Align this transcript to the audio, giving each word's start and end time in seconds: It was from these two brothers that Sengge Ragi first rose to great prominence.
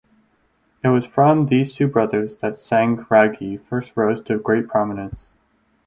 It 0.83 0.87
was 0.87 1.05
from 1.05 1.45
these 1.45 1.75
two 1.75 1.85
brothers 1.87 2.37
that 2.37 2.55
Sengge 2.55 3.07
Ragi 3.11 3.57
first 3.57 3.91
rose 3.95 4.19
to 4.21 4.39
great 4.39 4.67
prominence. 4.67 5.33